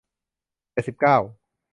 [0.71, 1.17] เจ็ดสิบเก้า